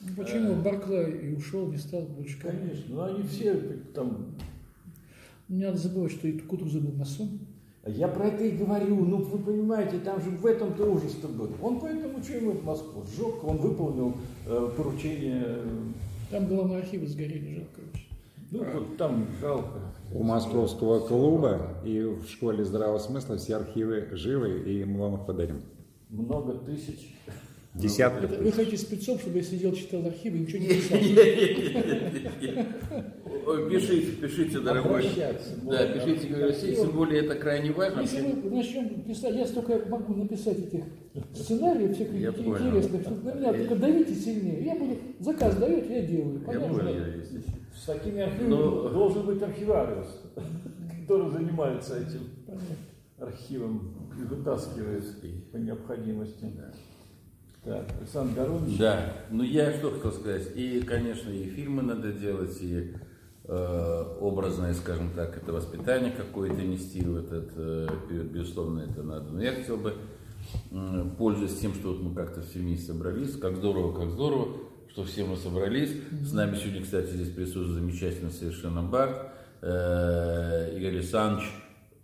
Ну, 0.00 0.08
почему 0.16 0.54
Барклай 0.62 1.10
и 1.12 1.34
ушел, 1.34 1.66
не 1.68 1.78
стал 1.78 2.02
больше 2.02 2.38
Конечно, 2.40 2.94
ну 2.94 3.02
они 3.02 3.22
все 3.22 3.54
там... 3.94 4.34
Не 5.48 5.64
надо 5.64 5.78
забывать, 5.78 6.12
что 6.12 6.26
и 6.26 6.38
Кутузов 6.38 6.82
был 6.82 6.92
масон. 6.92 7.38
Я 7.86 8.08
про 8.08 8.26
это 8.26 8.42
и 8.42 8.56
говорю, 8.56 9.04
ну 9.04 9.18
вы 9.18 9.38
понимаете, 9.38 9.98
там 9.98 10.20
же 10.20 10.30
в 10.30 10.44
этом-то 10.44 10.84
ужас-то 10.90 11.28
был. 11.28 11.50
Он 11.62 11.78
поэтому 11.78 12.22
что 12.22 12.34
ему 12.34 12.60
Москву 12.64 13.04
сжег, 13.04 13.44
он 13.44 13.58
выполнил 13.58 14.16
э, 14.44 14.70
поручение. 14.76 15.44
э, 15.46 15.68
Там 16.30 16.48
главные 16.48 16.78
архивы 16.78 17.06
сгорели, 17.06 17.54
жалко 17.54 17.80
очень. 17.94 18.06
Ну 18.50 18.64
вот 18.64 18.96
там 18.96 19.26
жалко. 19.40 19.80
У 20.12 20.22
Московского 20.24 21.06
клуба 21.06 21.74
и 21.84 22.00
в 22.00 22.26
школе 22.28 22.64
здравого 22.64 22.98
смысла 22.98 23.36
все 23.36 23.56
архивы 23.56 24.08
живы, 24.12 24.62
и 24.68 24.84
мы 24.84 25.00
вам 25.00 25.20
их 25.20 25.26
подарим. 25.26 25.62
Много 26.10 26.54
тысяч. 26.54 27.14
Десятки. 27.76 28.24
Это 28.24 28.42
вы 28.42 28.52
хотите 28.52 28.78
спецов, 28.78 29.20
чтобы 29.20 29.38
я 29.38 29.44
сидел, 29.44 29.72
читал 29.74 30.04
архивы 30.06 30.38
и 30.38 30.40
ничего 30.40 30.58
не 30.60 30.68
писал? 30.68 30.98
Пишите, 33.70 34.12
пишите, 34.12 34.58
дорогой. 34.60 35.04
Да, 35.62 35.86
пишите, 35.86 36.74
тем 36.74 36.90
более 36.92 37.24
это 37.24 37.34
крайне 37.36 37.70
важно. 37.72 38.00
Если 38.00 38.22
мы 38.22 38.50
начнем 38.50 39.02
писать, 39.02 39.36
я 39.36 39.46
столько 39.46 39.78
могу 39.88 40.14
написать 40.14 40.58
этих 40.58 40.84
сценариев, 41.34 41.94
всех 41.94 42.08
интересных, 42.12 43.02
что 43.02 43.10
на 43.10 43.34
меня 43.34 43.52
только 43.52 43.76
давите 43.76 44.14
сильнее. 44.14 44.64
Я 44.64 44.74
буду, 44.74 44.96
заказ 45.20 45.56
дает, 45.56 45.88
я 45.90 46.02
делаю. 46.02 46.40
С 47.74 47.84
такими 47.84 48.22
архивами 48.22 48.48
Ну- 48.48 48.88
должен 48.88 49.26
быть 49.26 49.42
архивариус, 49.42 50.22
который 51.02 51.30
занимается 51.30 51.98
этим 51.98 52.22
архивом 53.18 53.94
и 54.18 54.22
вытаскивает 54.24 55.04
по 55.52 55.56
необходимости. 55.56 56.46
Так, 57.66 57.84
Александр 57.98 58.42
Горович. 58.42 58.78
Да, 58.78 59.12
ну 59.28 59.42
я 59.42 59.72
что 59.72 59.90
хотел 59.90 60.12
сказать. 60.12 60.52
И, 60.54 60.80
конечно, 60.82 61.30
и 61.30 61.50
фильмы 61.50 61.82
надо 61.82 62.12
делать, 62.12 62.56
и 62.62 62.94
э, 63.42 64.04
образное, 64.20 64.72
скажем 64.72 65.10
так, 65.16 65.36
это 65.36 65.52
воспитание 65.52 66.12
какое-то 66.12 66.62
нести 66.62 67.02
в 67.02 67.16
этот 67.16 67.50
э, 67.56 67.88
период, 68.08 68.26
безусловно, 68.26 68.86
это 68.88 69.02
надо. 69.02 69.32
Но 69.32 69.42
я 69.42 69.50
хотел 69.50 69.78
бы, 69.78 69.94
м, 70.70 71.16
пользуясь 71.18 71.58
тем, 71.58 71.74
что 71.74 71.88
вот 71.88 72.02
мы 72.02 72.14
как-то 72.14 72.40
все 72.42 72.60
вместе 72.60 72.92
собрались, 72.92 73.36
как 73.36 73.56
здорово, 73.56 74.00
как 74.00 74.10
здорово, 74.10 74.58
что 74.88 75.02
все 75.02 75.24
мы 75.24 75.36
собрались. 75.36 75.90
С 76.22 76.32
нами 76.32 76.56
сегодня, 76.56 76.82
кстати, 76.84 77.10
здесь 77.10 77.34
присутствует 77.34 77.70
замечательный 77.70 78.30
совершенно 78.30 78.84
Барт, 78.84 79.32
э, 79.62 80.76
Игорь 80.76 80.98
Александрович, 80.98 81.50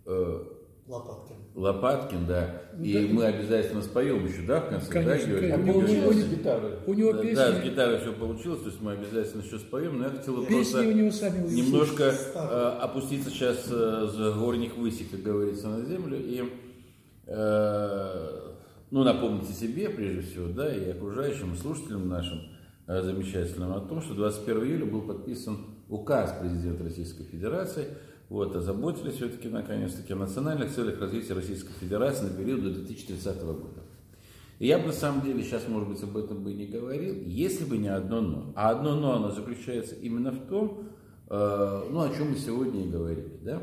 э, 0.07 0.43
Лопаткин. 0.89 1.42
Лопаткин, 1.55 2.25
да. 2.25 2.61
И 2.81 3.09
мы 3.13 3.25
обязательно 3.25 3.83
споем 3.83 4.25
еще, 4.25 4.41
да, 4.41 4.59
в 4.61 4.69
конце, 4.69 4.91
Конечно, 4.91 5.11
да, 5.27 5.39
Георгий? 5.39 5.49
конечно. 5.51 5.55
А 5.55 5.59
У 5.59 5.65
него- 5.65 5.79
получилось 5.81 6.15
у 6.15 6.19
него- 6.19 6.35
гитары? 6.35 6.69
У 6.87 6.93
него 6.95 7.13
Да, 7.13 7.21
песни, 7.21 7.35
да, 7.35 7.51
с 7.53 7.63
гитарой 7.63 7.99
все 7.99 8.13
получилось, 8.13 8.59
то 8.61 8.65
есть 8.69 8.81
мы 8.81 8.91
обязательно 8.93 9.41
еще 9.43 9.59
споем, 9.59 9.97
но 9.99 10.05
я 10.05 10.09
хотел 10.09 10.35
бы 10.37 10.45
песни 10.47 10.55
просто 10.71 10.79
у 10.79 10.91
него 10.91 11.11
сами 11.11 11.47
немножко 11.51 12.03
э, 12.35 12.77
опуститься 12.81 13.29
сейчас 13.29 13.67
э, 13.69 14.07
с 14.11 14.35
горних 14.35 14.75
высей, 14.77 15.07
как 15.11 15.21
говорится, 15.21 15.67
на 15.67 15.85
землю 15.85 16.17
и 16.19 16.43
э, 17.27 18.39
ну, 18.91 19.03
напомните 19.03 19.53
себе, 19.53 19.89
прежде 19.89 20.21
всего, 20.21 20.47
да, 20.47 20.73
и 20.75 20.89
окружающим, 20.89 21.53
и 21.53 21.57
слушателям 21.57 22.07
нашим 22.09 22.39
э, 22.87 23.01
замечательным 23.01 23.73
о 23.73 23.79
том, 23.79 24.01
что 24.01 24.13
21 24.15 24.63
июля 24.65 24.85
был 24.85 25.01
подписан 25.03 25.57
указ 25.89 26.33
президента 26.41 26.83
Российской 26.83 27.23
Федерации, 27.25 27.85
вот, 28.33 28.55
озаботились 28.55 29.13
все-таки, 29.13 29.47
наконец-таки, 29.47 30.11
о 30.11 30.15
национальных 30.15 30.73
целях 30.73 30.99
развития 30.99 31.35
Российской 31.35 31.71
Федерации 31.73 32.23
на 32.23 32.29
период 32.31 32.63
до 32.63 32.71
2030 32.71 33.43
года. 33.43 33.83
И 34.57 34.65
я 34.65 34.79
бы 34.79 34.87
на 34.87 34.91
самом 34.91 35.23
деле 35.23 35.43
сейчас, 35.43 35.67
может 35.67 35.87
быть, 35.87 36.01
об 36.01 36.17
этом 36.17 36.43
бы 36.43 36.51
и 36.51 36.55
не 36.55 36.65
говорил, 36.65 37.13
если 37.27 37.63
бы 37.63 37.77
не 37.77 37.89
одно 37.89 38.21
но. 38.21 38.53
А 38.55 38.71
одно 38.71 38.95
но, 38.95 39.17
оно 39.17 39.29
заключается 39.29 39.93
именно 39.93 40.31
в 40.31 40.47
том, 40.47 40.89
э, 41.29 41.83
ну, 41.91 42.01
о 42.01 42.09
чем 42.09 42.31
мы 42.31 42.37
сегодня 42.37 42.83
и 42.83 42.89
говорили, 42.89 43.37
да. 43.43 43.61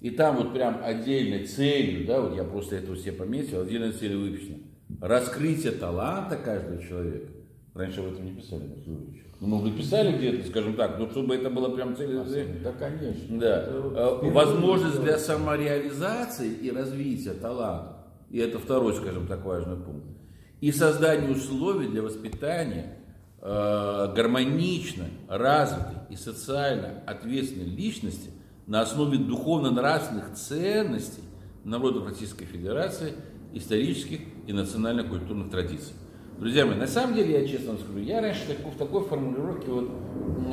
И 0.00 0.10
там 0.10 0.38
вот 0.38 0.52
прям 0.52 0.80
отдельной 0.82 1.46
целью, 1.46 2.04
да, 2.04 2.20
вот 2.20 2.34
я 2.34 2.42
просто 2.42 2.74
это 2.74 2.96
все 2.96 3.12
пометил, 3.12 3.60
отдельной 3.60 3.92
целью 3.92 4.18
выписано. 4.18 4.58
Раскрытие 5.00 5.70
таланта 5.72 6.36
каждого 6.36 6.82
человека. 6.82 7.28
Раньше 7.72 8.00
об 8.00 8.14
этом 8.14 8.24
не 8.24 8.32
писали, 8.32 8.64
Юрьевич. 8.84 9.27
Ну, 9.40 9.46
может 9.46 9.68
быть, 9.68 9.78
писали 9.78 10.16
где-то, 10.16 10.48
скажем 10.48 10.74
так, 10.74 10.98
но 10.98 11.08
чтобы 11.08 11.36
это 11.36 11.48
было 11.48 11.68
прям 11.68 11.96
целью. 11.96 12.24
Да, 12.62 12.72
конечно. 12.72 13.38
Да. 13.38 13.62
Это 13.62 13.70
впервые 13.70 14.32
Возможность 14.32 15.00
для 15.02 15.18
самореализации 15.18 16.52
и 16.52 16.70
развития 16.72 17.34
таланта. 17.34 17.98
И 18.30 18.38
это 18.38 18.58
второй, 18.58 18.94
скажем 18.94 19.26
так, 19.26 19.44
важный 19.44 19.76
пункт. 19.76 20.06
И 20.60 20.72
создание 20.72 21.30
условий 21.30 21.86
для 21.86 22.02
воспитания 22.02 22.98
э, 23.40 24.12
гармонично 24.14 25.04
развитой 25.28 25.98
и 26.10 26.16
социально 26.16 27.00
ответственной 27.06 27.66
личности 27.66 28.30
на 28.66 28.80
основе 28.80 29.18
духовно-нравственных 29.18 30.34
ценностей 30.34 31.22
народов 31.64 32.08
Российской 32.08 32.44
Федерации, 32.44 33.14
исторических 33.54 34.20
и 34.46 34.52
национально-культурных 34.52 35.50
традиций. 35.50 35.94
Друзья 36.38 36.64
мои, 36.64 36.76
на 36.76 36.86
самом 36.86 37.16
деле, 37.16 37.40
я 37.40 37.48
честно 37.48 37.72
вам 37.72 37.78
скажу, 37.80 37.98
я 37.98 38.20
раньше 38.20 38.46
такой, 38.46 38.70
в 38.70 38.76
такой 38.76 39.04
формулировке 39.04 39.72
вот, 39.72 39.90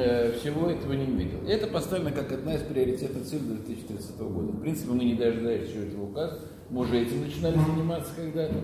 э, 0.02 0.32
всего 0.40 0.68
этого 0.72 0.94
не 0.94 1.06
видел. 1.06 1.48
Это 1.48 1.68
поставлено 1.68 2.10
как 2.12 2.32
одна 2.32 2.56
из 2.56 2.62
приоритетных 2.62 3.24
целей 3.26 3.42
2030 3.42 4.18
года. 4.18 4.52
В 4.54 4.62
принципе, 4.62 4.92
мы 4.92 5.04
не 5.04 5.14
дожидались 5.14 5.70
еще 5.70 5.86
этого 5.86 6.06
указа, 6.10 6.40
мы 6.72 6.82
уже 6.82 6.98
этим 6.98 7.22
начинали 7.22 7.54
заниматься 7.60 8.12
когда-то. 8.16 8.56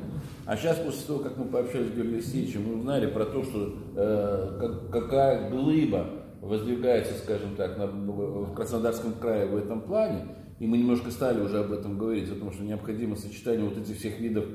А 0.47 0.57
сейчас, 0.57 0.77
после 0.77 1.05
того, 1.05 1.19
как 1.19 1.37
мы 1.37 1.45
пообщались 1.45 1.89
с 1.91 1.93
Георгием 1.93 2.15
Алексеевичем, 2.15 2.63
мы 2.67 2.79
узнали 2.79 3.05
про 3.05 3.25
то, 3.25 3.43
что 3.43 3.75
э, 3.95 4.57
как- 4.59 4.89
какая 4.89 5.49
глыба 5.51 6.09
воздвигается, 6.41 7.13
скажем 7.23 7.55
так, 7.55 7.77
на- 7.77 7.85
в 7.85 8.55
Краснодарском 8.55 9.13
крае 9.13 9.45
в 9.45 9.55
этом 9.57 9.81
плане, 9.81 10.25
и 10.59 10.65
мы 10.65 10.79
немножко 10.79 11.11
стали 11.11 11.39
уже 11.39 11.59
об 11.59 11.71
этом 11.71 11.99
говорить, 11.99 12.31
о 12.31 12.35
том, 12.35 12.51
что 12.51 12.63
необходимо 12.63 13.15
сочетание 13.15 13.69
вот 13.69 13.77
этих 13.77 13.95
всех 13.97 14.19
видов 14.19 14.45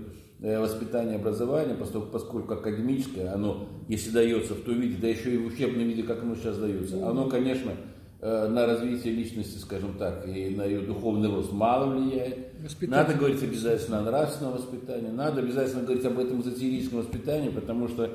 э, 0.41 0.59
воспитания 0.61 1.13
и 1.13 1.17
образования, 1.17 1.75
поскольку, 1.75 2.09
поскольку 2.09 2.55
академическое, 2.55 3.33
оно, 3.33 3.69
если 3.89 4.11
дается 4.11 4.55
в 4.55 4.63
том 4.63 4.81
виде, 4.81 4.97
да 5.01 5.09
еще 5.09 5.35
и 5.35 5.39
в 5.39 5.47
учебном 5.47 5.85
виде, 5.85 6.03
как 6.03 6.23
оно 6.23 6.35
сейчас 6.35 6.59
дается, 6.59 7.09
оно, 7.09 7.29
конечно, 7.29 7.73
э, 8.21 8.49
на 8.49 8.67
развитие 8.67 9.15
личности, 9.15 9.59
скажем 9.59 9.99
так, 9.99 10.27
и 10.27 10.51
на 10.51 10.65
ее 10.65 10.81
духовный 10.81 11.29
рост 11.29 11.53
мало 11.53 11.95
влияет. 11.95 12.39
Воспитание. 12.63 13.03
Надо 13.03 13.19
говорить 13.19 13.43
обязательно 13.43 13.99
о 13.99 14.03
нравственном 14.03 14.55
воспитании, 14.55 15.11
надо 15.11 15.41
обязательно 15.41 15.83
говорить 15.83 16.05
об 16.05 16.19
этом 16.19 16.41
эзотерическом 16.41 16.99
воспитании, 17.01 17.51
потому 17.51 17.89
что 17.89 18.11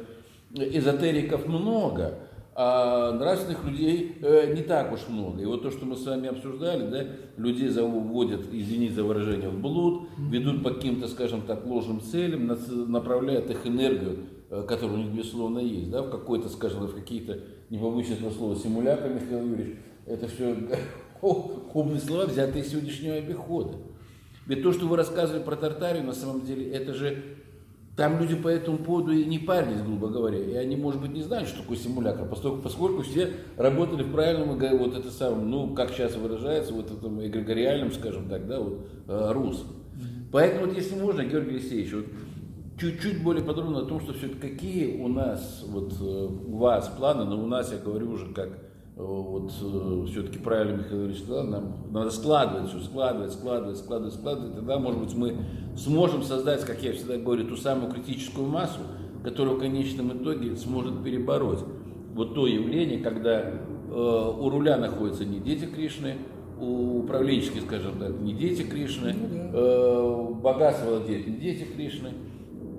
эзотериков 0.53 1.48
много, 1.48 2.20
а 2.53 3.13
нравственных 3.13 3.63
людей 3.63 4.17
э, 4.22 4.53
не 4.53 4.62
так 4.62 4.91
уж 4.91 5.07
много. 5.07 5.41
И 5.41 5.45
вот 5.45 5.63
то, 5.63 5.72
что 5.72 5.85
мы 5.85 5.95
с 5.95 6.06
вами 6.06 6.28
обсуждали, 6.28 6.89
да, 6.89 7.06
людей 7.38 7.69
заводят, 7.69 8.41
извините 8.51 8.95
за 8.95 9.03
выражение, 9.03 9.50
в 9.50 9.59
блуд, 9.59 10.09
ведут 10.17 10.61
по 10.61 10.72
каким-то, 10.72 11.07
скажем 11.07 11.44
так, 11.44 11.66
ложным 11.66 12.01
целям, 12.01 12.47
направляют 12.91 13.50
их 13.50 13.66
энергию, 13.66 14.17
э, 14.50 14.63
которая 14.67 14.97
у 14.97 15.00
них, 15.00 15.13
безусловно, 15.13 15.59
есть, 15.59 15.90
да, 15.90 16.01
в 16.01 16.09
какой-то, 16.09 16.50
скажем, 16.50 16.85
в 16.88 16.94
какие-то, 16.94 17.40
не 17.69 17.78
побоюсь 17.78 18.11
этого 18.11 18.31
слова, 18.31 18.56
симулякры, 18.57 19.13
Михаил 19.13 19.47
Юрьевич, 19.47 19.78
это 20.06 20.28
все 20.28 20.53
умные 21.22 22.00
слова, 22.06 22.25
взятые 22.25 22.66
из 22.66 22.72
сегодняшнего 22.72 23.16
обихода. 23.16 23.78
Ведь 24.45 24.63
то, 24.63 24.73
что 24.73 24.88
вы 24.88 24.97
рассказывали 24.97 25.41
про 25.41 25.56
Тартарию, 25.56 26.03
на 26.03 26.13
самом 26.13 26.41
деле, 26.41 26.69
это 26.69 26.94
же 26.94 27.23
там 28.01 28.19
люди 28.19 28.34
по 28.34 28.47
этому 28.47 28.79
поводу 28.79 29.12
и 29.12 29.23
не 29.25 29.38
парились, 29.38 29.84
грубо 29.84 30.07
говоря. 30.07 30.39
И 30.39 30.56
они, 30.56 30.75
может 30.75 31.00
быть, 31.00 31.12
не 31.12 31.22
знают, 31.22 31.47
что 31.47 31.62
такое 31.62 31.78
симулятор, 31.78 32.28
поскольку, 32.28 32.57
поскольку 32.57 33.03
все 33.03 33.31
работали 33.57 34.01
в 34.01 34.12
правильном, 34.12 34.57
вот 34.57 34.97
это 34.97 35.12
самое, 35.12 35.45
ну, 35.45 35.75
как 35.75 35.91
сейчас 35.91 36.16
выражается, 36.16 36.73
вот 36.73 36.90
этом 36.90 37.23
эгрегориальном, 37.23 37.91
скажем 37.91 38.28
так, 38.28 38.47
да, 38.47 38.59
вот, 38.59 38.88
э, 39.07 39.31
русле. 39.34 39.67
Поэтому, 40.31 40.66
вот, 40.66 40.75
если 40.75 41.00
можно, 41.00 41.23
Георгий 41.23 41.57
Алексеевич, 41.57 41.94
вот, 41.94 42.06
чуть-чуть 42.79 43.22
более 43.22 43.44
подробно 43.44 43.81
о 43.81 43.85
том, 43.85 44.01
что 44.01 44.13
все 44.13 44.29
какие 44.29 45.00
у 45.00 45.07
нас, 45.07 45.63
вот, 45.67 45.93
э, 46.02 46.03
у 46.03 46.58
вас 46.58 46.91
планы, 46.97 47.26
но 47.26 47.40
у 47.40 47.46
нас, 47.46 47.72
я 47.72 47.78
говорю 47.78 48.14
уже, 48.14 48.34
как 48.34 48.49
вот 48.96 49.52
все-таки 50.09 50.38
правильно 50.40 50.78
Михаил 50.78 51.05
Ильич 51.05 51.23
сказал, 51.23 51.46
нам 51.46 51.88
надо 51.91 52.09
складывать 52.11 52.70
все, 52.70 52.79
складывать, 52.79 53.34
складывать, 53.34 53.78
складывать, 53.78 54.14
складывать, 54.14 54.55
тогда, 54.55 54.79
может 54.79 55.02
быть, 55.02 55.16
мы 55.16 55.38
сможем 55.76 56.23
создать, 56.23 56.61
как 56.66 56.84
я 56.84 56.93
всегда 56.93 57.17
говорю, 57.17 57.47
ту 57.47 57.55
самую 57.55 57.91
критическую 57.91 58.47
массу, 58.47 58.82
которая 59.23 59.55
в 59.55 59.59
конечном 59.59 60.17
итоге 60.17 60.55
сможет 60.55 61.03
перебороть. 61.03 61.59
Вот 62.14 62.35
то 62.35 62.47
явление, 62.47 62.99
когда 62.99 63.40
э, 63.41 63.53
у 63.91 64.49
руля 64.49 64.78
находятся 64.78 65.23
не 65.23 65.40
дети 65.40 65.66
Кришны, 65.66 66.17
у 66.59 66.99
управленческих, 66.99 67.64
скажем 67.64 67.97
так, 67.97 68.20
не 68.20 68.34
дети 68.34 68.64
Кришны, 68.64 69.16
э, 69.53 70.28
богатство 70.41 70.97
владеет 70.97 71.28
не 71.28 71.38
дети 71.38 71.64
Кришны, 71.64 72.09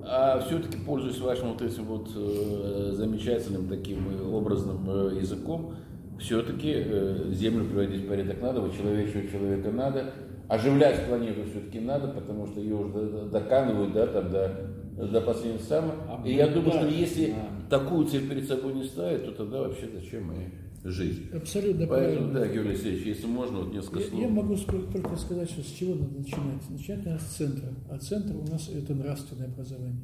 а 0.05 0.43
все-таки, 0.45 0.77
пользуясь 0.77 1.19
вашим 1.19 1.53
вот 1.53 1.61
этим 1.61 1.85
вот 1.85 2.09
э, 2.15 2.91
замечательным 2.93 3.67
таким 3.67 4.09
э, 4.09 4.35
образным 4.35 4.89
э, 4.89 5.19
языком, 5.19 5.75
все-таки 6.23 6.71
э, 6.75 7.31
Землю 7.33 7.65
приводить 7.65 8.01
в 8.05 8.07
порядок 8.07 8.41
надо, 8.41 8.61
вычеловечивать 8.61 9.31
человека 9.31 9.71
надо, 9.71 10.13
оживлять 10.47 11.05
планету 11.07 11.41
все-таки 11.51 11.79
надо, 11.79 12.07
потому 12.07 12.47
что 12.47 12.59
ее 12.61 12.75
уже 12.75 12.93
до- 12.93 13.09
до- 13.09 13.25
доканывают, 13.29 13.93
да, 13.93 14.07
там, 14.07 14.31
до 14.31 14.69
до 14.95 15.21
последнего 15.21 15.59
самого. 15.59 15.95
А 16.07 16.21
И 16.27 16.35
я 16.35 16.45
мы- 16.47 16.53
думаю, 16.53 16.71
да, 16.73 16.79
что 16.81 16.87
если 16.87 17.31
да. 17.31 17.49
такую 17.79 18.05
цель 18.05 18.29
перед 18.29 18.47
собой 18.47 18.73
не 18.75 18.83
ставить, 18.83 19.25
то 19.25 19.31
тогда 19.31 19.61
вообще 19.61 19.89
зачем 19.91 20.31
и 20.33 20.87
жизнь? 20.87 21.29
Абсолютно 21.33 21.87
Поэтому, 21.87 22.29
правильно. 22.31 22.39
да, 22.39 22.53
Георгий 22.53 22.69
Алексеевич, 22.69 23.05
если 23.07 23.25
можно, 23.25 23.59
вот 23.61 23.73
несколько 23.73 23.99
Я, 24.01 24.05
слов. 24.05 24.21
я 24.21 24.27
могу 24.29 24.55
только 24.55 25.15
сказать, 25.15 25.49
что 25.49 25.63
с 25.63 25.71
чего 25.71 25.95
надо 25.95 26.19
начинать. 26.19 26.69
Начинать 26.69 27.05
надо 27.05 27.19
с 27.19 27.35
центра. 27.35 27.69
А 27.89 27.97
центр 27.97 28.35
у 28.35 28.51
нас 28.51 28.69
это 28.69 28.93
нравственное 28.93 29.47
образование. 29.47 30.01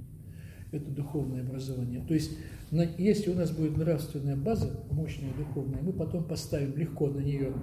Это 0.71 0.85
духовное 0.91 1.41
образование. 1.41 2.01
То 2.07 2.13
есть, 2.13 2.37
на- 2.69 2.85
если 2.97 3.31
у 3.31 3.33
нас 3.35 3.49
будет 3.51 3.75
нравственная 3.77 4.35
база, 4.35 4.69
мощная 4.91 5.31
духовная, 5.37 5.81
мы 5.81 5.91
потом 5.93 6.23
поставим 6.23 6.77
легко 6.77 7.07
на 7.07 7.19
нее 7.21 7.53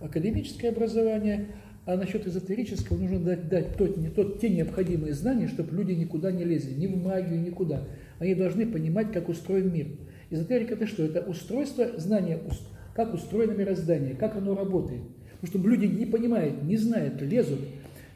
академическое 0.00 0.70
образование, 0.70 1.48
а 1.84 1.96
насчет 1.96 2.26
эзотерического 2.26 2.96
нужно 2.96 3.18
дать, 3.20 3.48
дать 3.50 3.76
тот, 3.76 3.98
не, 3.98 4.08
тот, 4.08 4.40
те 4.40 4.48
необходимые 4.48 5.12
знания, 5.12 5.48
чтобы 5.48 5.76
люди 5.76 5.92
никуда 5.92 6.32
не 6.32 6.44
лезли, 6.44 6.72
ни 6.72 6.86
в 6.86 6.96
магию, 7.02 7.38
никуда. 7.40 7.82
Они 8.18 8.34
должны 8.34 8.66
понимать, 8.66 9.12
как 9.12 9.28
устроен 9.28 9.70
мир. 9.70 9.88
Эзотерика 10.30 10.72
это 10.74 10.86
что? 10.86 11.04
Это 11.04 11.20
устройство, 11.20 11.86
знание, 11.98 12.38
ус- 12.48 12.66
как 12.94 13.12
устроено 13.12 13.52
мироздание, 13.52 14.14
как 14.14 14.36
оно 14.36 14.54
работает. 14.54 15.02
Потому 15.40 15.60
что 15.60 15.68
люди 15.68 15.84
не 15.84 16.06
понимают, 16.06 16.62
не 16.62 16.78
знают, 16.78 17.20
лезут, 17.20 17.60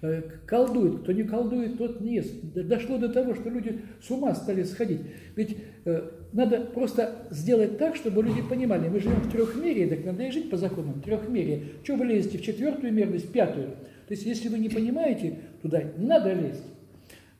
э, 0.02 0.22
колдуют. 0.46 1.02
Кто 1.02 1.12
не 1.12 1.24
колдует, 1.24 1.78
тот 1.78 2.00
не 2.00 2.16
ест. 2.16 2.32
Дошло 2.54 2.98
до 2.98 3.08
того, 3.08 3.34
что 3.34 3.48
люди 3.48 3.80
с 4.02 4.10
ума 4.10 4.34
стали 4.34 4.62
сходить. 4.62 5.00
Ведь 5.36 5.56
э, 5.84 6.10
надо 6.32 6.60
просто 6.60 7.26
сделать 7.30 7.78
так, 7.78 7.96
чтобы 7.96 8.22
люди 8.22 8.42
понимали, 8.42 8.88
мы 8.88 9.00
живем 9.00 9.20
в 9.20 9.30
трехмерии, 9.30 9.86
так 9.86 10.04
надо 10.04 10.24
и 10.24 10.30
жить 10.30 10.50
по 10.50 10.56
законам 10.56 11.00
трехмерия. 11.00 11.62
Что 11.82 11.96
вы 11.96 12.06
лезете 12.06 12.38
в 12.38 12.42
четвертую 12.42 12.92
мерность, 12.92 13.28
в 13.28 13.32
пятую? 13.32 13.70
То 14.06 14.14
есть, 14.14 14.24
если 14.24 14.48
вы 14.48 14.58
не 14.58 14.68
понимаете 14.68 15.38
туда, 15.62 15.82
не 15.82 16.06
надо 16.06 16.32
лезть. 16.32 16.64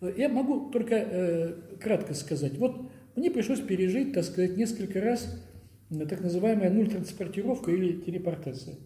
Э, 0.01 0.13
Я 0.17 0.29
могу 0.29 0.71
только 0.71 0.95
э, 0.95 1.53
кратко 1.81 2.15
сказать. 2.15 2.59
Вот 2.59 2.77
мне 3.17 3.31
пришлось 3.31 3.61
пережить, 3.61 4.13
так 4.13 4.25
сказать, 4.25 4.57
несколько 4.57 5.01
раз 5.01 5.43
так 5.91 6.21
называемая 6.21 6.71
нуль-транспортировка 6.71 7.71
или 7.71 8.01
телепортация. 8.01 8.77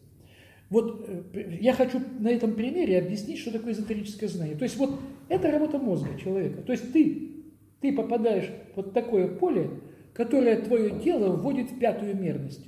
Вот 0.72 1.04
э, 1.06 1.58
я 1.60 1.74
хочу 1.74 2.00
на 2.18 2.28
этом 2.28 2.54
примере 2.54 2.98
объяснить, 2.98 3.38
что 3.38 3.52
такое 3.52 3.74
эзотерическое 3.74 4.26
знание. 4.26 4.56
То 4.56 4.64
есть 4.64 4.78
вот 4.78 4.98
это 5.28 5.50
работа 5.50 5.78
мозга 5.78 6.18
человека. 6.18 6.62
То 6.62 6.72
есть 6.72 6.94
ты, 6.94 7.44
ты 7.82 7.92
попадаешь 7.92 8.50
в 8.72 8.76
вот 8.76 8.94
такое 8.94 9.28
поле, 9.28 9.68
которое 10.14 10.56
твое 10.62 10.98
тело 11.00 11.36
вводит 11.36 11.70
в 11.70 11.78
пятую 11.78 12.16
мерность. 12.16 12.66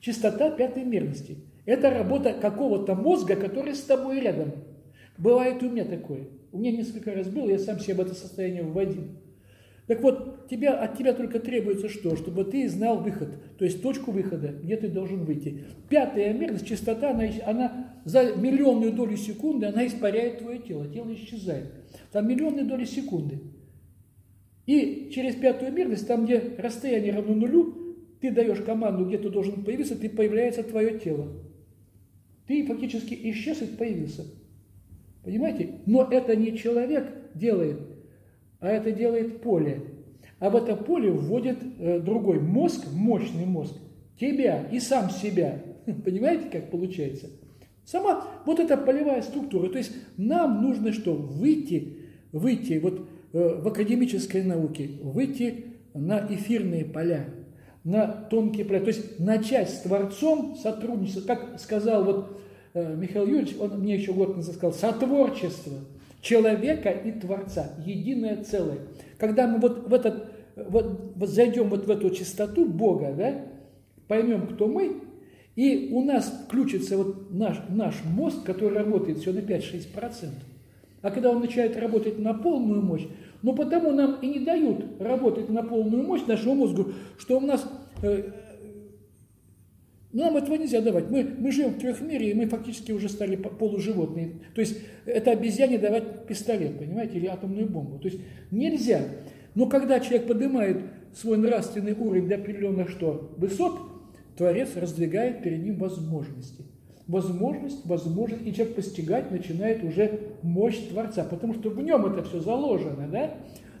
Частота 0.00 0.50
пятой 0.50 0.84
мерности. 0.84 1.36
Это 1.66 1.90
работа 1.90 2.32
какого-то 2.32 2.94
мозга, 2.94 3.36
который 3.36 3.74
с 3.74 3.82
тобой 3.82 4.20
рядом. 4.20 4.52
Бывает 5.18 5.62
у 5.62 5.68
меня 5.68 5.84
такое. 5.84 6.28
У 6.52 6.58
меня 6.58 6.72
несколько 6.72 7.14
раз 7.14 7.28
было, 7.28 7.50
я 7.50 7.58
сам 7.58 7.80
себя 7.80 7.96
в 7.96 8.00
это 8.00 8.14
состояние 8.14 8.62
вводил. 8.62 9.08
Так 9.86 10.00
вот, 10.00 10.48
тебя, 10.48 10.74
от 10.74 10.96
тебя 10.96 11.12
только 11.12 11.40
требуется 11.40 11.88
что? 11.88 12.16
Чтобы 12.16 12.44
ты 12.44 12.68
знал 12.68 13.02
выход, 13.02 13.30
то 13.58 13.64
есть 13.64 13.82
точку 13.82 14.12
выхода, 14.12 14.48
где 14.62 14.76
ты 14.76 14.88
должен 14.88 15.24
выйти. 15.24 15.64
Пятая 15.88 16.32
мерность, 16.32 16.66
частота, 16.66 17.10
она, 17.10 17.24
она 17.44 18.00
за 18.04 18.36
миллионную 18.36 18.92
долю 18.92 19.16
секунды, 19.16 19.66
она 19.66 19.86
испаряет 19.86 20.38
твое 20.38 20.60
тело, 20.60 20.86
тело 20.86 21.12
исчезает. 21.12 21.72
Там 22.12 22.28
миллионные 22.28 22.64
доли 22.64 22.84
секунды. 22.84 23.40
И 24.66 25.10
через 25.12 25.34
пятую 25.34 25.72
мерность, 25.72 26.06
там, 26.06 26.24
где 26.24 26.38
расстояние 26.58 27.12
равно 27.12 27.34
нулю, 27.34 27.96
ты 28.20 28.30
даешь 28.30 28.60
команду, 28.60 29.04
где 29.04 29.18
ты 29.18 29.30
должен 29.30 29.64
появиться, 29.64 29.98
ты 29.98 30.08
появляется 30.08 30.62
твое 30.62 30.98
тело. 31.00 31.28
Ты 32.46 32.64
фактически 32.66 33.18
исчез 33.30 33.62
и 33.62 33.66
появился. 33.66 34.26
Понимаете? 35.24 35.80
Но 35.86 36.04
это 36.08 36.36
не 36.36 36.56
человек 36.56 37.12
делает, 37.34 37.80
а 38.62 38.68
это 38.68 38.92
делает 38.92 39.42
поле. 39.42 39.82
А 40.38 40.48
в 40.48 40.56
это 40.56 40.76
поле 40.76 41.10
вводит 41.10 41.58
э, 41.78 42.00
другой 42.00 42.38
мозг, 42.38 42.86
мощный 42.92 43.44
мозг, 43.44 43.74
тебя 44.18 44.66
и 44.70 44.78
сам 44.78 45.10
себя. 45.10 45.60
Понимаете, 46.04 46.48
как 46.50 46.70
получается? 46.70 47.28
Сама 47.84 48.24
вот 48.46 48.60
эта 48.60 48.76
полевая 48.76 49.20
структура. 49.22 49.68
То 49.68 49.78
есть 49.78 49.92
нам 50.16 50.62
нужно 50.62 50.92
что? 50.92 51.12
Выйти, 51.12 51.96
выйти 52.30 52.78
вот 52.78 53.08
э, 53.32 53.60
в 53.60 53.66
академической 53.66 54.44
науке, 54.44 54.90
выйти 55.02 55.64
на 55.92 56.24
эфирные 56.30 56.84
поля, 56.84 57.26
на 57.82 58.06
тонкие 58.06 58.64
поля. 58.64 58.80
То 58.80 58.88
есть 58.88 59.18
начать 59.18 59.70
с 59.70 59.80
Творцом 59.80 60.54
сотрудничество. 60.54 61.22
Как 61.22 61.58
сказал 61.58 62.04
вот 62.04 62.40
э, 62.74 62.94
Михаил 62.96 63.26
Юрьевич, 63.26 63.56
он 63.58 63.80
мне 63.80 63.96
еще 63.96 64.12
год 64.12 64.36
назад 64.36 64.54
сказал, 64.54 64.72
сотворчество 64.72 65.80
человека 66.22 66.88
и 66.88 67.12
Творца, 67.12 67.72
единое 67.84 68.42
целое. 68.42 68.78
Когда 69.18 69.46
мы 69.46 69.58
вот 69.58 69.88
в 69.88 69.92
этот, 69.92 70.32
вот, 70.56 71.12
вот 71.16 71.28
зайдем 71.28 71.68
вот 71.68 71.86
в 71.86 71.90
эту 71.90 72.10
чистоту 72.10 72.64
Бога, 72.64 73.12
да, 73.14 73.42
поймем, 74.08 74.46
кто 74.46 74.66
мы, 74.66 75.02
и 75.56 75.90
у 75.92 76.02
нас 76.02 76.32
включится 76.46 76.96
вот 76.96 77.30
наш, 77.30 77.58
наш 77.68 77.96
мозг, 78.04 78.44
который 78.44 78.78
работает 78.78 79.18
все 79.18 79.32
на 79.32 79.40
5-6%. 79.40 80.28
А 81.02 81.10
когда 81.10 81.30
он 81.30 81.40
начинает 81.40 81.76
работать 81.76 82.18
на 82.18 82.32
полную 82.32 82.80
мощь, 82.80 83.06
ну 83.42 83.54
потому 83.54 83.90
нам 83.90 84.20
и 84.22 84.28
не 84.28 84.38
дают 84.38 85.00
работать 85.00 85.50
на 85.50 85.62
полную 85.62 86.04
мощь 86.04 86.24
нашему 86.26 86.54
мозгу, 86.54 86.92
что 87.18 87.38
у 87.38 87.40
нас 87.40 87.68
э, 88.02 88.30
нам 90.12 90.36
этого 90.36 90.56
нельзя 90.56 90.80
давать. 90.80 91.10
Мы, 91.10 91.24
мы 91.38 91.50
живем 91.52 91.70
в 91.70 91.78
трехмире, 91.78 92.30
и 92.30 92.34
мы 92.34 92.46
фактически 92.46 92.92
уже 92.92 93.08
стали 93.08 93.36
по- 93.36 93.48
полуживотные. 93.48 94.40
То 94.54 94.60
есть 94.60 94.78
это 95.06 95.30
обезьяне 95.30 95.78
давать 95.78 96.26
пистолет, 96.26 96.78
понимаете, 96.78 97.18
или 97.18 97.26
атомную 97.26 97.68
бомбу. 97.68 97.98
То 97.98 98.08
есть 98.08 98.20
нельзя. 98.50 99.00
Но 99.54 99.66
когда 99.66 100.00
человек 100.00 100.26
поднимает 100.26 100.82
свой 101.14 101.38
нравственный 101.38 101.94
уровень 101.94 102.28
до 102.28 102.36
определенных 102.36 102.90
что, 102.90 103.32
высот, 103.36 103.78
Творец 104.36 104.76
раздвигает 104.76 105.42
перед 105.42 105.62
ним 105.62 105.76
возможности. 105.76 106.64
Возможность, 107.06 107.84
возможность, 107.84 108.46
и 108.46 108.54
человек 108.54 108.76
постигать 108.76 109.30
начинает 109.30 109.82
уже 109.82 110.20
мощь 110.42 110.78
Творца, 110.88 111.24
потому 111.24 111.52
что 111.54 111.70
в 111.70 111.82
нем 111.82 112.06
это 112.06 112.22
все 112.22 112.40
заложено, 112.40 113.08
да? 113.10 113.34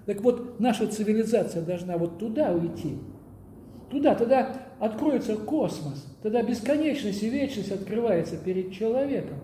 Так 0.06 0.20
вот, 0.22 0.58
наша 0.60 0.86
цивилизация 0.88 1.62
должна 1.62 1.96
вот 1.96 2.18
туда 2.18 2.52
уйти, 2.52 2.96
туда, 3.90 4.14
тогда 4.14 4.56
откроется 4.82 5.36
космос, 5.36 6.04
тогда 6.24 6.42
бесконечность 6.42 7.22
и 7.22 7.28
вечность 7.28 7.70
открывается 7.70 8.36
перед 8.36 8.72
человеком. 8.72 9.36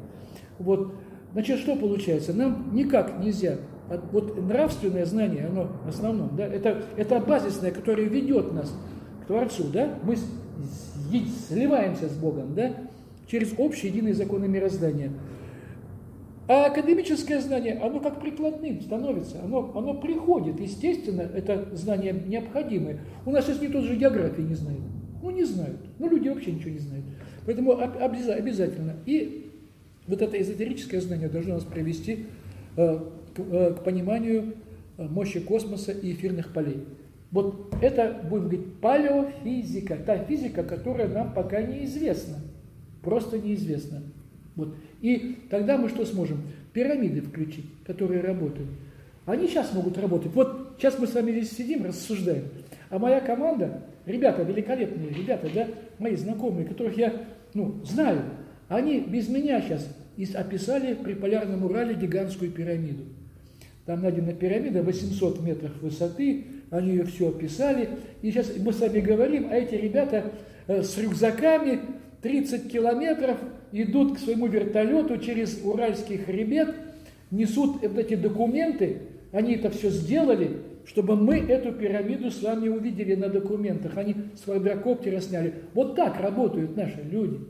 Вот, 0.58 0.94
значит, 1.32 1.60
что 1.60 1.76
получается? 1.76 2.34
Нам 2.34 2.74
никак 2.74 3.20
нельзя, 3.20 3.58
от- 3.88 4.12
вот 4.12 4.36
нравственное 4.36 5.04
знание, 5.04 5.46
оно 5.46 5.68
в 5.84 5.88
основном, 5.88 6.34
да, 6.36 6.44
это, 6.44 6.82
это 6.96 7.20
базисное, 7.20 7.70
которое 7.70 8.08
ведет 8.08 8.52
нас 8.52 8.76
к 9.22 9.26
Творцу, 9.28 9.68
да, 9.72 9.94
мы 10.02 10.16
сливаемся 11.48 12.08
с 12.08 12.16
Богом, 12.16 12.56
да, 12.56 12.72
через 13.28 13.54
общие 13.58 13.92
единые 13.92 14.14
законы 14.14 14.48
мироздания. 14.48 15.12
А 16.48 16.66
академическое 16.66 17.40
знание, 17.40 17.78
оно 17.80 18.00
как 18.00 18.20
прикладным 18.20 18.80
становится, 18.80 19.40
оно, 19.44 19.70
оно 19.76 19.94
приходит, 19.94 20.58
естественно, 20.58 21.20
это 21.20 21.68
знание 21.76 22.12
необходимое. 22.26 22.98
У 23.24 23.30
нас 23.30 23.46
сейчас 23.46 23.62
никто 23.62 23.82
же 23.82 23.94
географии 23.94 24.40
не 24.42 24.54
знает. 24.54 24.80
Ну, 25.22 25.30
не 25.30 25.44
знают. 25.44 25.78
Ну, 25.98 26.08
люди 26.08 26.28
вообще 26.28 26.52
ничего 26.52 26.70
не 26.70 26.78
знают. 26.78 27.04
Поэтому 27.46 27.72
об- 27.72 27.96
обяза- 27.98 28.34
обязательно. 28.34 28.94
И 29.06 29.50
вот 30.06 30.22
это 30.22 30.40
эзотерическое 30.40 31.00
знание 31.00 31.28
должно 31.28 31.54
нас 31.54 31.64
привести 31.64 32.26
э, 32.76 32.98
к, 33.34 33.40
э, 33.40 33.74
к 33.74 33.84
пониманию 33.84 34.54
э, 34.96 35.06
мощи 35.08 35.40
космоса 35.40 35.92
и 35.92 36.12
эфирных 36.12 36.52
полей. 36.52 36.84
Вот 37.30 37.74
это, 37.82 38.20
будем 38.28 38.44
говорить, 38.48 38.74
палеофизика, 38.80 39.96
та 39.96 40.18
физика, 40.24 40.62
которая 40.62 41.08
нам 41.08 41.34
пока 41.34 41.60
неизвестна. 41.60 42.36
Просто 43.02 43.38
неизвестна. 43.38 44.02
Вот. 44.56 44.74
И 45.02 45.38
тогда 45.50 45.76
мы 45.76 45.88
что 45.88 46.04
сможем? 46.06 46.42
Пирамиды 46.72 47.20
включить, 47.20 47.66
которые 47.86 48.20
работают. 48.20 48.68
Они 49.26 49.46
сейчас 49.46 49.72
могут 49.74 49.98
работать. 49.98 50.32
Вот 50.34 50.76
сейчас 50.78 50.98
мы 50.98 51.06
с 51.06 51.14
вами 51.14 51.32
здесь 51.32 51.52
сидим, 51.52 51.84
рассуждаем. 51.84 52.44
А 52.90 52.98
моя 52.98 53.20
команда, 53.20 53.82
ребята 54.06 54.42
великолепные, 54.42 55.10
ребята, 55.10 55.48
да, 55.54 55.68
мои 55.98 56.16
знакомые, 56.16 56.66
которых 56.66 56.96
я 56.96 57.12
ну, 57.54 57.80
знаю, 57.84 58.22
они 58.68 59.00
без 59.00 59.28
меня 59.28 59.60
сейчас 59.60 59.86
описали 60.34 60.94
при 60.94 61.14
полярном 61.14 61.64
Урале 61.64 61.94
гигантскую 61.94 62.50
пирамиду. 62.50 63.04
Там 63.86 64.02
найдена 64.02 64.32
пирамида 64.32 64.82
800 64.82 65.40
метров 65.42 65.80
высоты, 65.80 66.44
они 66.70 66.90
ее 66.90 67.04
все 67.04 67.28
описали. 67.28 67.88
И 68.20 68.30
сейчас 68.30 68.52
мы 68.58 68.72
с 68.72 68.80
вами 68.80 69.00
говорим, 69.00 69.48
а 69.50 69.54
эти 69.54 69.74
ребята 69.76 70.32
э, 70.66 70.82
с 70.82 70.98
рюкзаками 70.98 71.80
30 72.20 72.70
километров 72.70 73.38
идут 73.72 74.16
к 74.16 74.18
своему 74.18 74.46
вертолету 74.46 75.18
через 75.18 75.60
Уральский 75.62 76.18
хребет, 76.18 76.74
несут 77.30 77.80
вот 77.82 77.98
эти 77.98 78.14
документы, 78.14 78.98
они 79.32 79.54
это 79.54 79.70
все 79.70 79.90
сделали, 79.90 80.58
чтобы 80.88 81.16
мы 81.16 81.38
эту 81.38 81.72
пирамиду 81.72 82.30
с 82.30 82.42
вами 82.42 82.68
увидели 82.68 83.14
на 83.14 83.28
документах. 83.28 83.98
Они 83.98 84.16
с 84.34 84.40
квадрокоптера 84.40 85.20
сняли. 85.20 85.54
Вот 85.74 85.94
так 85.94 86.18
работают 86.18 86.76
наши 86.76 87.02
люди. 87.02 87.40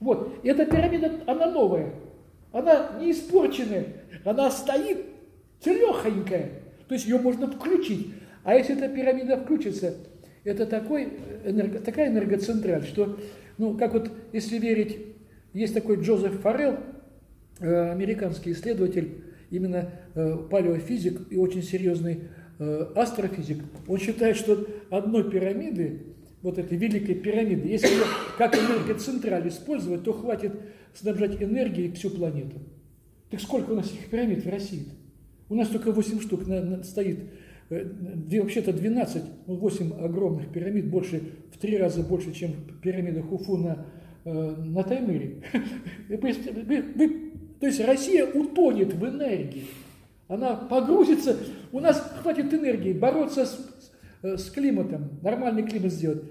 Вот. 0.00 0.38
Эта 0.44 0.66
пирамида, 0.66 1.12
она 1.26 1.50
новая. 1.50 1.94
Она 2.52 2.98
не 3.00 3.12
испорченная. 3.12 3.86
Она 4.24 4.50
стоит 4.50 4.98
целехонькая. 5.60 6.50
То 6.88 6.94
есть 6.94 7.06
ее 7.06 7.18
можно 7.18 7.50
включить. 7.50 8.08
А 8.44 8.54
если 8.54 8.76
эта 8.76 8.94
пирамида 8.94 9.38
включится, 9.38 9.94
это 10.44 10.66
такой 10.66 11.08
энерго, 11.46 11.78
такая 11.78 12.08
энергоцентраль, 12.08 12.84
что, 12.84 13.18
ну, 13.56 13.78
как 13.78 13.94
вот, 13.94 14.10
если 14.34 14.58
верить, 14.58 14.98
есть 15.54 15.72
такой 15.72 16.02
Джозеф 16.02 16.40
Форелл, 16.40 16.76
э, 17.60 17.92
американский 17.92 18.52
исследователь, 18.52 19.22
именно 19.48 19.90
э, 20.14 20.36
палеофизик 20.50 21.20
и 21.30 21.38
очень 21.38 21.62
серьезный 21.62 22.22
астрофизик, 22.94 23.58
он 23.88 23.98
считает, 23.98 24.36
что 24.36 24.66
одной 24.90 25.30
пирамиды, 25.30 26.02
вот 26.42 26.58
этой 26.58 26.76
великой 26.76 27.14
пирамиды, 27.14 27.68
если 27.68 27.88
ее 27.88 28.04
как 28.36 28.54
энергоцентраль 28.56 29.48
использовать, 29.48 30.04
то 30.04 30.12
хватит 30.12 30.52
снабжать 30.94 31.42
энергией 31.42 31.92
всю 31.92 32.10
планету. 32.10 32.58
Так 33.30 33.40
сколько 33.40 33.70
у 33.70 33.74
нас 33.76 33.86
этих 33.86 34.10
пирамид 34.10 34.44
в 34.44 34.48
России? 34.48 34.80
-то? 34.80 34.92
У 35.48 35.54
нас 35.54 35.68
только 35.68 35.92
8 35.92 36.20
штук 36.20 36.46
на, 36.46 36.62
на, 36.62 36.82
стоит 36.82 37.18
вообще-то 37.68 38.72
12, 38.72 39.22
8 39.46 39.92
огромных 40.00 40.50
пирамид, 40.50 40.88
больше, 40.88 41.22
в 41.50 41.58
три 41.58 41.76
раза 41.76 42.02
больше, 42.02 42.32
чем 42.32 42.52
пирамида 42.82 43.22
Хуфу 43.22 43.56
на, 43.56 43.86
э, 44.24 44.32
на 44.32 44.82
Таймыре. 44.82 45.42
То 47.60 47.66
есть 47.66 47.80
Россия 47.80 48.26
утонет 48.26 48.94
в 48.94 49.06
энергии. 49.06 49.64
Она 50.28 50.56
погрузится, 50.56 51.36
у 51.72 51.80
нас 51.80 52.00
хватит 52.22 52.52
энергии 52.52 52.92
бороться 52.92 53.46
с, 53.46 53.58
с 54.22 54.50
климатом, 54.50 55.18
нормальный 55.22 55.64
климат 55.64 55.92
сделать, 55.92 56.22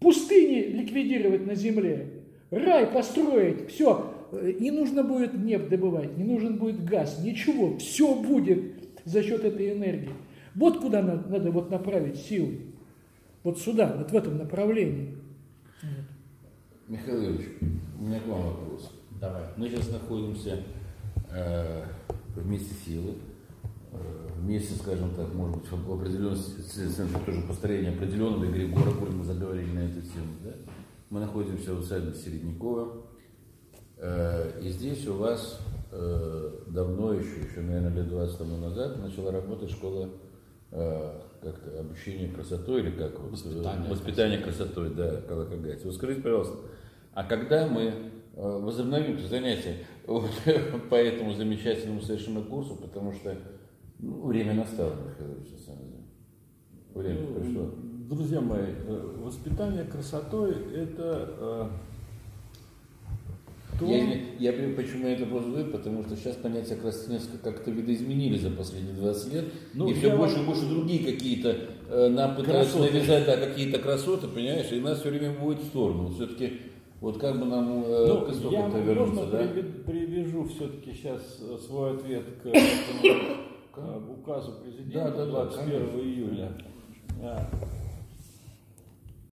пустыни 0.00 0.60
ликвидировать 0.72 1.46
на 1.46 1.54
земле, 1.54 2.08
рай 2.50 2.86
построить, 2.86 3.68
все, 3.70 4.14
не 4.32 4.70
нужно 4.70 5.02
будет 5.02 5.34
нефть 5.34 5.68
добывать, 5.68 6.16
не 6.16 6.24
нужен 6.24 6.56
будет 6.56 6.84
газ, 6.84 7.20
ничего, 7.22 7.76
все 7.78 8.14
будет 8.14 8.62
за 9.04 9.22
счет 9.22 9.44
этой 9.44 9.72
энергии. 9.72 10.10
Вот 10.54 10.80
куда 10.80 11.02
надо, 11.02 11.28
надо 11.28 11.50
вот 11.50 11.70
направить 11.70 12.16
силы. 12.16 12.60
Вот 13.42 13.58
сюда, 13.58 13.94
вот 13.96 14.10
в 14.10 14.16
этом 14.16 14.38
направлении. 14.38 15.16
Вот. 15.82 15.90
Михаил 16.88 17.24
Ильич, 17.24 17.48
у 17.98 18.04
меня 18.04 18.20
к 18.20 18.26
вам 18.26 18.42
вопрос. 18.42 18.92
Давай. 19.20 19.42
Мы 19.56 19.68
сейчас 19.68 19.90
находимся 19.90 20.60
э, 21.30 21.82
в 22.36 22.46
месте 22.46 22.74
силы, 22.84 23.14
вместе, 24.36 24.74
скажем 24.74 25.14
так, 25.14 25.32
может 25.34 25.58
быть, 25.58 25.70
в 25.70 25.92
определенном 25.92 26.36
центре 26.36 27.18
тоже 27.24 27.42
построения 27.42 27.90
определенного 27.90 28.44
эгрегора, 28.46 28.90
коль 28.92 29.10
мы 29.10 29.24
заговорили 29.24 29.70
на 29.72 29.80
эту 29.80 30.00
тему. 30.02 30.34
Да? 30.44 30.52
Мы 31.10 31.20
находимся 31.20 31.74
в 31.74 31.80
усадьбе 31.80 32.14
Середнякова, 32.14 33.02
э, 33.98 34.60
и 34.62 34.68
здесь 34.70 35.06
у 35.06 35.14
вас 35.14 35.60
Э, 35.94 36.50
давно 36.68 37.12
еще, 37.12 37.42
еще, 37.42 37.60
наверное, 37.60 37.92
лет 37.92 38.08
20 38.08 38.38
тому 38.38 38.56
назад 38.56 38.96
начала 38.96 39.30
работать 39.30 39.70
школа 39.70 40.08
э, 40.70 41.20
как-то 41.42 41.80
обучение 41.80 42.30
красотой 42.30 42.80
или 42.80 42.90
как 42.92 43.20
воспитание, 43.20 43.90
воспитание 43.90 44.38
красотой, 44.38 44.94
да, 44.94 45.20
Калакагати. 45.20 45.84
Вот 45.84 45.94
скажите, 45.94 46.22
пожалуйста, 46.22 46.56
а 47.12 47.24
когда 47.24 47.66
мы 47.66 47.82
э, 47.82 47.92
возобновим 48.36 49.18
занятия 49.18 49.84
вот, 50.06 50.30
по 50.88 50.94
этому 50.94 51.34
замечательному 51.34 52.00
совершенно 52.00 52.40
курсу, 52.40 52.76
потому 52.76 53.12
что 53.12 53.36
время 54.02 54.54
настало, 54.54 54.94
Михаил 55.06 55.36
Ильич, 55.36 55.52
на 55.52 55.58
самом 55.58 55.86
деле. 55.86 56.02
Время 56.94 57.20
ну, 57.28 57.40
пришло. 57.40 57.70
Друзья 58.10 58.40
мои, 58.40 58.74
воспитание 59.22 59.84
красотой– 59.84 60.54
это 60.74 61.70
то... 63.82 63.86
Я, 63.86 64.52
я, 64.52 64.52
почему 64.76 65.06
я 65.06 65.14
это 65.14 65.24
задаю, 65.24 65.70
потому 65.70 66.02
что 66.02 66.16
сейчас 66.16 66.36
понятия 66.36 66.76
красоты 66.76 67.18
как-то 67.42 67.70
видоизменили 67.70 68.38
за 68.38 68.50
последние 68.50 68.94
20 68.94 69.32
лет, 69.32 69.44
ну, 69.74 69.88
и 69.88 69.94
все 69.94 70.16
больше 70.16 70.40
и 70.40 70.44
больше 70.44 70.66
другие 70.66 71.04
какие-то 71.04 71.56
э, 71.88 72.08
нам 72.08 72.36
пытаются 72.36 72.78
красоты. 72.78 72.94
навязать 72.94 73.26
да, 73.26 73.36
какие-то 73.36 73.78
красоты, 73.78 74.28
понимаешь, 74.28 74.70
и 74.72 74.80
нас 74.80 75.00
все 75.00 75.10
время 75.10 75.38
будет 75.38 75.60
в 75.60 75.66
сторону. 75.66 76.10
Все-таки 76.14 76.60
вот 77.00 77.18
как 77.18 77.38
бы 77.38 77.46
нам 77.46 77.82
э, 77.84 78.06
ну, 78.08 78.26
к 78.26 78.30
истоку-то 78.30 78.78
вернуться, 78.78 79.26
да? 79.26 79.46
привяжу 79.86 80.44
все-таки 80.44 80.92
сейчас 80.92 81.40
э, 81.40 81.56
свой 81.58 81.96
ответ 81.96 82.24
к, 82.42 82.52
к 83.72 83.78
указу 84.10 84.60
президента 84.60 85.26
да, 85.26 85.26
да, 85.26 85.44
21 85.46 85.66
да, 85.66 86.02
июля. 86.02 86.52